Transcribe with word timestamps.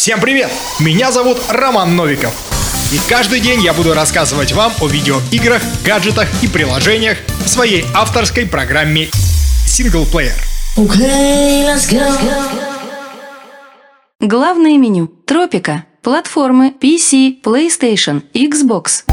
Всем 0.00 0.18
привет! 0.18 0.50
Меня 0.78 1.12
зовут 1.12 1.36
Роман 1.50 1.94
Новиков. 1.94 2.32
И 2.90 2.98
каждый 3.06 3.38
день 3.38 3.60
я 3.60 3.74
буду 3.74 3.92
рассказывать 3.92 4.52
вам 4.52 4.72
о 4.80 4.88
видеоиграх, 4.88 5.60
гаджетах 5.84 6.26
и 6.42 6.48
приложениях 6.48 7.18
в 7.44 7.46
своей 7.46 7.84
авторской 7.94 8.46
программе 8.46 9.10
Синглплеер. 9.66 10.32
Okay, 10.78 11.66
let's 11.66 11.86
go. 11.90 12.00
Главное 14.20 14.78
меню. 14.78 15.06
Тропика. 15.26 15.84
Платформы 16.00 16.72
PC, 16.80 17.42
PlayStation, 17.42 18.22
Xbox. 18.32 19.04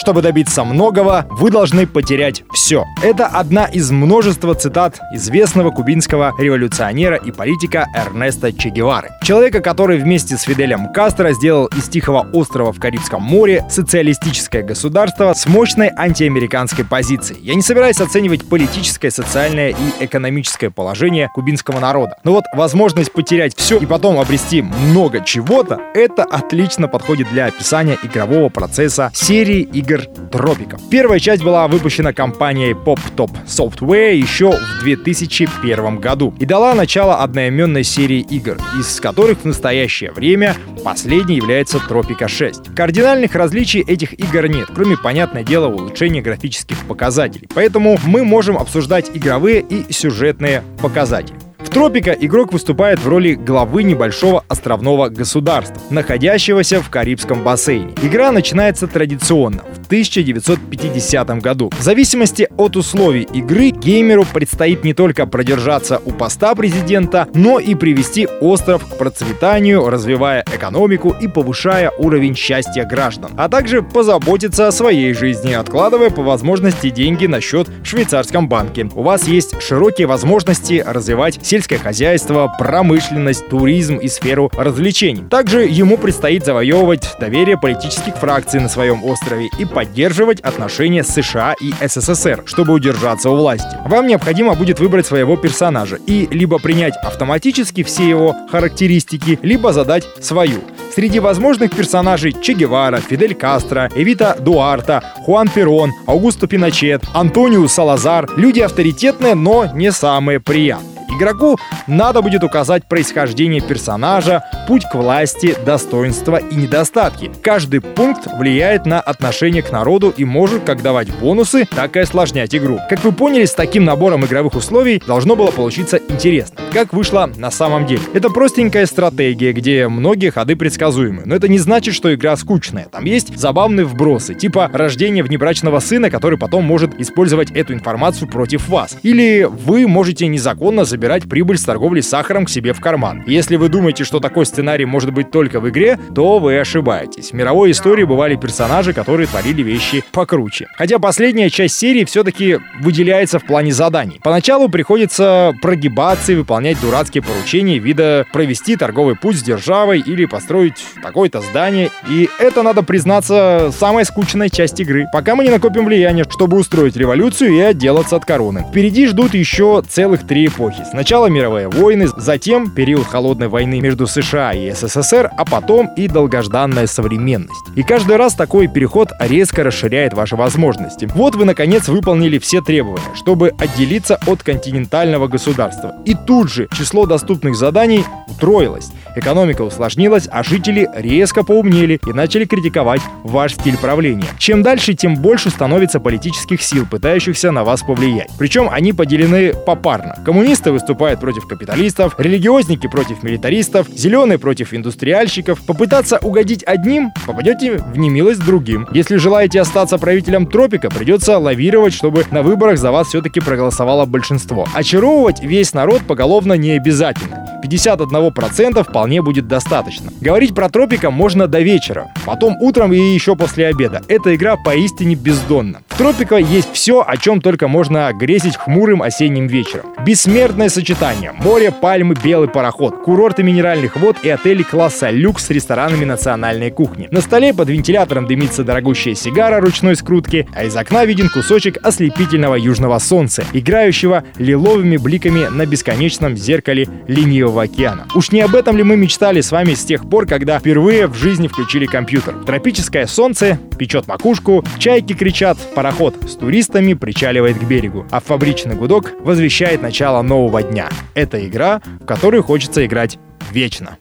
Чтобы 0.00 0.22
добиться 0.22 0.64
многого, 0.64 1.26
вы 1.28 1.50
должны 1.50 1.86
потерять 1.86 2.42
все. 2.54 2.86
Это 3.02 3.26
одна 3.26 3.66
из 3.66 3.90
множества 3.90 4.54
цитат 4.54 4.98
известного 5.12 5.70
кубинского 5.72 6.32
революционера 6.38 7.16
и 7.16 7.30
политика 7.30 7.86
Эрнеста 7.94 8.50
Че 8.50 8.70
Гевары. 8.70 9.10
Человека, 9.22 9.60
который 9.60 9.98
вместе 9.98 10.38
с 10.38 10.42
Фиделем 10.44 10.90
Кастро 10.94 11.32
сделал 11.34 11.66
из 11.66 11.86
Тихого 11.90 12.26
острова 12.32 12.72
в 12.72 12.80
Карибском 12.80 13.22
море 13.22 13.66
социалистическое 13.68 14.62
государство 14.62 15.34
с 15.34 15.44
мощной 15.44 15.90
антиамериканской 15.94 16.86
позицией. 16.86 17.38
Я 17.42 17.54
не 17.54 17.60
собираюсь 17.60 18.00
оценивать 18.00 18.48
политическое, 18.48 19.10
социальное 19.10 19.68
и 19.68 20.04
экономическое 20.04 20.70
положение 20.70 21.28
кубинского 21.34 21.78
народа. 21.78 22.16
Но 22.24 22.32
вот 22.32 22.44
возможность 22.54 23.12
потерять 23.12 23.54
все 23.54 23.76
и 23.76 23.84
потом 23.84 24.18
обрести 24.18 24.62
много 24.62 25.22
чего-то, 25.22 25.78
это 25.92 26.22
отлично 26.24 26.88
подходит 26.88 27.28
для 27.28 27.44
описания 27.44 27.98
игрового 28.02 28.48
процесса 28.48 29.10
серии 29.12 29.60
игр 29.60 29.89
игр 29.90 30.04
тропиков. 30.30 30.80
Первая 30.90 31.18
часть 31.18 31.42
была 31.42 31.66
выпущена 31.68 32.12
компанией 32.12 32.72
Pop 32.72 33.00
Top 33.16 33.30
Software 33.46 34.14
еще 34.14 34.52
в 34.52 34.80
2001 34.82 35.98
году 35.98 36.34
и 36.38 36.44
дала 36.44 36.74
начало 36.74 37.16
одноименной 37.16 37.84
серии 37.84 38.20
игр, 38.20 38.58
из 38.78 39.00
которых 39.00 39.40
в 39.40 39.44
настоящее 39.44 40.12
время 40.12 40.56
последней 40.84 41.36
является 41.36 41.80
Тропика 41.80 42.28
6. 42.28 42.74
Кардинальных 42.74 43.34
различий 43.34 43.80
этих 43.80 44.12
игр 44.18 44.46
нет, 44.46 44.68
кроме, 44.74 44.96
понятное 44.96 45.42
дело, 45.42 45.66
улучшения 45.66 46.22
графических 46.22 46.78
показателей. 46.86 47.48
Поэтому 47.54 47.98
мы 48.04 48.24
можем 48.24 48.56
обсуждать 48.56 49.10
игровые 49.12 49.60
и 49.60 49.92
сюжетные 49.92 50.62
показатели. 50.80 51.39
Тропика 51.70 52.10
игрок 52.10 52.52
выступает 52.52 52.98
в 52.98 53.08
роли 53.08 53.34
главы 53.34 53.84
небольшого 53.84 54.44
островного 54.48 55.08
государства, 55.08 55.80
находящегося 55.90 56.82
в 56.82 56.90
Карибском 56.90 57.44
бассейне. 57.44 57.94
Игра 58.02 58.32
начинается 58.32 58.88
традиционно, 58.88 59.62
в 59.62 59.86
1950 59.86 61.40
году. 61.40 61.70
В 61.78 61.82
зависимости 61.82 62.48
от 62.56 62.76
условий 62.76 63.22
игры, 63.22 63.70
геймеру 63.70 64.24
предстоит 64.24 64.82
не 64.82 64.94
только 64.94 65.26
продержаться 65.26 66.02
у 66.04 66.10
поста 66.10 66.56
президента, 66.56 67.28
но 67.34 67.60
и 67.60 67.76
привести 67.76 68.26
остров 68.40 68.84
к 68.84 68.98
процветанию, 68.98 69.88
развивая 69.88 70.44
экономику 70.52 71.14
и 71.20 71.28
повышая 71.28 71.92
уровень 71.98 72.34
счастья 72.34 72.84
граждан, 72.84 73.30
а 73.36 73.48
также 73.48 73.82
позаботиться 73.82 74.66
о 74.66 74.72
своей 74.72 75.12
жизни, 75.14 75.52
откладывая 75.52 76.10
по 76.10 76.22
возможности 76.22 76.90
деньги 76.90 77.26
на 77.26 77.40
счет 77.40 77.68
в 77.68 77.84
швейцарском 77.84 78.48
банке. 78.48 78.88
У 78.94 79.02
вас 79.02 79.28
есть 79.28 79.60
широкие 79.62 80.08
возможности 80.08 80.82
развивать 80.84 81.38
сельское 81.44 81.59
сельское 81.60 81.78
хозяйство, 81.78 82.50
промышленность, 82.58 83.46
туризм 83.48 83.96
и 83.96 84.08
сферу 84.08 84.50
развлечений. 84.56 85.28
Также 85.28 85.66
ему 85.66 85.98
предстоит 85.98 86.46
завоевывать 86.46 87.16
доверие 87.20 87.58
политических 87.58 88.16
фракций 88.16 88.60
на 88.60 88.70
своем 88.70 89.04
острове 89.04 89.50
и 89.58 89.66
поддерживать 89.66 90.40
отношения 90.40 91.04
с 91.04 91.08
США 91.08 91.54
и 91.60 91.74
СССР, 91.86 92.44
чтобы 92.46 92.72
удержаться 92.72 93.28
у 93.28 93.36
власти. 93.36 93.76
Вам 93.84 94.06
необходимо 94.06 94.54
будет 94.54 94.80
выбрать 94.80 95.04
своего 95.04 95.36
персонажа 95.36 95.98
и 96.06 96.26
либо 96.30 96.58
принять 96.58 96.94
автоматически 96.96 97.82
все 97.82 98.08
его 98.08 98.34
характеристики, 98.50 99.38
либо 99.42 99.74
задать 99.74 100.04
свою. 100.22 100.62
Среди 100.94 101.20
возможных 101.20 101.76
персонажей 101.76 102.34
Че 102.40 102.54
Гевара, 102.54 103.00
Фидель 103.00 103.34
Кастро, 103.34 103.90
Эвита 103.94 104.34
Дуарта, 104.40 105.04
Хуан 105.26 105.48
Перон, 105.48 105.92
Аугусто 106.06 106.46
Пиночет, 106.46 107.02
Антонио 107.12 107.68
Салазар– 107.68 108.30
люди 108.36 108.60
авторитетные, 108.60 109.34
но 109.34 109.66
не 109.74 109.92
самые 109.92 110.40
приятные. 110.40 110.89
Игроку 111.20 111.58
надо 111.86 112.22
будет 112.22 112.42
указать 112.44 112.86
происхождение 112.86 113.60
персонажа, 113.60 114.42
путь 114.66 114.86
к 114.90 114.94
власти, 114.94 115.54
достоинства 115.66 116.36
и 116.36 116.54
недостатки. 116.56 117.30
Каждый 117.42 117.82
пункт 117.82 118.26
влияет 118.38 118.86
на 118.86 119.00
отношение 119.00 119.62
к 119.62 119.70
народу 119.70 120.14
и 120.16 120.24
может 120.24 120.64
как 120.64 120.80
давать 120.80 121.14
бонусы, 121.18 121.68
так 121.76 121.94
и 121.96 121.98
осложнять 122.00 122.54
игру. 122.54 122.78
Как 122.88 123.04
вы 123.04 123.12
поняли, 123.12 123.44
с 123.44 123.52
таким 123.52 123.84
набором 123.84 124.24
игровых 124.24 124.54
условий 124.54 125.02
должно 125.06 125.36
было 125.36 125.50
получиться 125.50 126.00
интересно. 126.08 126.56
Как 126.72 126.94
вышло 126.94 127.30
на 127.36 127.50
самом 127.50 127.84
деле? 127.84 128.00
Это 128.14 128.30
простенькая 128.30 128.86
стратегия, 128.86 129.52
где 129.52 129.88
многие 129.88 130.30
ходы 130.30 130.56
предсказуемы. 130.56 131.24
Но 131.26 131.34
это 131.34 131.48
не 131.48 131.58
значит, 131.58 131.94
что 131.94 132.14
игра 132.14 132.34
скучная. 132.36 132.86
Там 132.86 133.04
есть 133.04 133.36
забавные 133.36 133.84
вбросы, 133.84 134.32
типа 134.34 134.70
рождения 134.72 135.22
внебрачного 135.22 135.80
сына, 135.80 136.08
который 136.08 136.38
потом 136.38 136.64
может 136.64 136.98
использовать 136.98 137.50
эту 137.50 137.74
информацию 137.74 138.26
против 138.26 138.70
вас. 138.70 138.96
Или 139.02 139.46
вы 139.50 139.86
можете 139.86 140.26
незаконно 140.26 140.86
забирать 140.86 141.09
забирать 141.10 141.28
прибыль 141.28 141.58
с 141.58 141.64
торговли 141.64 142.00
сахаром 142.02 142.44
к 142.44 142.50
себе 142.50 142.72
в 142.72 142.80
карман. 142.80 143.24
Если 143.26 143.56
вы 143.56 143.68
думаете, 143.68 144.04
что 144.04 144.20
такой 144.20 144.46
сценарий 144.46 144.84
может 144.84 145.12
быть 145.12 145.32
только 145.32 145.58
в 145.58 145.68
игре, 145.68 145.98
то 146.14 146.38
вы 146.38 146.58
ошибаетесь. 146.60 147.30
В 147.30 147.32
мировой 147.32 147.72
истории 147.72 148.04
бывали 148.04 148.36
персонажи, 148.36 148.92
которые 148.92 149.26
творили 149.26 149.62
вещи 149.62 150.04
покруче. 150.12 150.68
Хотя 150.76 151.00
последняя 151.00 151.50
часть 151.50 151.76
серии 151.76 152.04
все-таки 152.04 152.58
выделяется 152.80 153.40
в 153.40 153.44
плане 153.44 153.72
заданий. 153.72 154.20
Поначалу 154.22 154.68
приходится 154.68 155.52
прогибаться 155.60 156.32
и 156.32 156.36
выполнять 156.36 156.80
дурацкие 156.80 157.22
поручения 157.22 157.78
вида 157.78 158.24
провести 158.32 158.76
торговый 158.76 159.16
путь 159.16 159.36
с 159.36 159.42
державой 159.42 159.98
или 159.98 160.26
построить 160.26 160.84
такое-то 161.02 161.40
здание. 161.40 161.90
И 162.08 162.28
это, 162.38 162.62
надо 162.62 162.84
признаться, 162.84 163.72
самая 163.76 164.04
скучная 164.04 164.48
часть 164.48 164.78
игры. 164.78 165.06
Пока 165.12 165.34
мы 165.34 165.42
не 165.42 165.50
накопим 165.50 165.86
влияние, 165.86 166.24
чтобы 166.30 166.56
устроить 166.56 166.96
революцию 166.96 167.52
и 167.52 167.60
отделаться 167.60 168.14
от 168.14 168.24
короны. 168.24 168.64
Впереди 168.70 169.08
ждут 169.08 169.34
еще 169.34 169.82
целых 169.88 170.24
три 170.24 170.46
эпохи. 170.46 170.84
Сначала 171.00 171.28
мировые 171.28 171.66
войны, 171.66 172.08
затем 172.14 172.70
период 172.70 173.06
холодной 173.06 173.48
войны 173.48 173.80
между 173.80 174.06
США 174.06 174.52
и 174.52 174.70
СССР, 174.70 175.30
а 175.34 175.46
потом 175.46 175.88
и 175.96 176.08
долгожданная 176.08 176.86
современность. 176.86 177.64
И 177.74 177.82
каждый 177.82 178.16
раз 178.16 178.34
такой 178.34 178.66
переход 178.68 179.08
резко 179.18 179.64
расширяет 179.64 180.12
ваши 180.12 180.36
возможности. 180.36 181.08
Вот 181.14 181.36
вы 181.36 181.46
наконец 181.46 181.88
выполнили 181.88 182.38
все 182.38 182.60
требования, 182.60 183.14
чтобы 183.14 183.54
отделиться 183.58 184.20
от 184.26 184.42
континентального 184.42 185.26
государства. 185.26 185.94
И 186.04 186.14
тут 186.14 186.50
же 186.50 186.68
число 186.76 187.06
доступных 187.06 187.56
заданий 187.56 188.04
утроилось. 188.28 188.90
Экономика 189.16 189.62
усложнилась, 189.62 190.28
а 190.30 190.42
жители 190.42 190.86
резко 190.94 191.44
поумнели 191.44 191.98
и 192.06 192.12
начали 192.12 192.44
критиковать 192.44 193.00
ваш 193.24 193.54
стиль 193.54 193.78
правления. 193.78 194.26
Чем 194.38 194.62
дальше, 194.62 194.92
тем 194.92 195.16
больше 195.16 195.48
становится 195.48 195.98
политических 195.98 196.60
сил, 196.60 196.86
пытающихся 196.86 197.52
на 197.52 197.64
вас 197.64 197.80
повлиять. 197.82 198.28
Причем 198.38 198.68
они 198.70 198.92
поделены 198.92 199.54
попарно. 199.54 200.16
Коммунисты 200.26 200.70
выступают 200.80 201.20
против 201.20 201.46
капиталистов, 201.46 202.14
религиозники 202.18 202.86
против 202.86 203.22
милитаристов, 203.22 203.86
зеленые 203.88 204.38
против 204.38 204.72
индустриальщиков. 204.72 205.60
Попытаться 205.60 206.18
угодить 206.22 206.64
одним, 206.64 207.12
попадете 207.26 207.76
в 207.78 207.98
немилость 207.98 208.44
другим. 208.44 208.88
Если 208.92 209.16
желаете 209.16 209.60
остаться 209.60 209.98
правителем 209.98 210.46
тропика, 210.46 210.88
придется 210.88 211.38
лавировать, 211.38 211.92
чтобы 211.92 212.24
на 212.30 212.42
выборах 212.42 212.78
за 212.78 212.90
вас 212.90 213.08
все-таки 213.08 213.40
проголосовало 213.40 214.06
большинство. 214.06 214.66
Очаровывать 214.74 215.42
весь 215.42 215.74
народ 215.74 216.00
поголовно 216.06 216.54
не 216.54 216.72
обязательно. 216.72 217.46
51% 217.62 218.82
вполне 218.82 219.20
будет 219.20 219.46
достаточно. 219.46 220.10
Говорить 220.20 220.54
про 220.54 220.70
тропика 220.70 221.10
можно 221.10 221.46
до 221.46 221.60
вечера, 221.60 222.08
потом 222.24 222.56
утром 222.60 222.92
и 222.92 222.98
еще 222.98 223.36
после 223.36 223.66
обеда. 223.66 224.02
Эта 224.08 224.34
игра 224.34 224.56
поистине 224.56 225.14
бездонна. 225.14 225.82
В 225.90 225.98
есть 226.38 226.72
все, 226.72 227.04
о 227.06 227.16
чем 227.18 227.42
только 227.42 227.68
можно 227.68 228.10
грезить 228.14 228.56
хмурым 228.56 229.02
осенним 229.02 229.46
вечером. 229.46 229.86
Бессмертное 230.04 230.70
сочетание. 230.70 231.32
Море, 231.32 231.70
пальмы, 231.70 232.14
белый 232.14 232.48
пароход, 232.48 233.02
курорты 233.02 233.42
минеральных 233.42 233.96
вод 233.96 234.16
и 234.22 234.30
отели 234.30 234.62
класса 234.62 235.10
люкс 235.10 235.46
с 235.46 235.50
ресторанами 235.50 236.06
национальной 236.06 236.70
кухни. 236.70 237.06
На 237.10 237.20
столе 237.20 237.52
под 237.52 237.68
вентилятором 237.68 238.26
дымится 238.26 238.64
дорогущая 238.64 239.14
сигара 239.14 239.60
ручной 239.60 239.94
скрутки, 239.94 240.48
а 240.54 240.64
из 240.64 240.74
окна 240.74 241.04
виден 241.04 241.28
кусочек 241.28 241.76
ослепительного 241.82 242.54
южного 242.54 242.98
солнца, 242.98 243.44
играющего 243.52 244.24
лиловыми 244.38 244.96
бликами 244.96 245.48
на 245.50 245.66
бесконечном 245.66 246.36
зеркале 246.36 246.88
ленивого 247.08 247.64
океана. 247.64 248.06
Уж 248.14 248.32
не 248.32 248.40
об 248.40 248.54
этом 248.54 248.76
ли 248.76 248.84
мы 248.84 248.96
мечтали 248.96 249.42
с 249.42 249.50
вами 249.50 249.74
с 249.74 249.84
тех 249.84 250.08
пор, 250.08 250.26
когда 250.26 250.58
впервые 250.58 251.08
в 251.08 251.14
жизни 251.14 251.46
включили 251.46 251.84
компьютер? 251.84 252.36
Тропическое 252.46 253.06
солнце 253.06 253.58
печет 253.78 254.06
макушку, 254.06 254.64
чайки 254.78 255.12
кричат, 255.12 255.58
пароход 255.90 256.14
с 256.28 256.36
туристами 256.36 256.94
причаливает 256.94 257.58
к 257.58 257.64
берегу, 257.64 258.06
а 258.12 258.20
фабричный 258.20 258.76
гудок 258.76 259.12
возвещает 259.22 259.82
начало 259.82 260.22
нового 260.22 260.62
дня. 260.62 260.88
Это 261.14 261.44
игра, 261.44 261.82
в 262.00 262.06
которую 262.06 262.44
хочется 262.44 262.86
играть 262.86 263.18
вечно. 263.50 263.98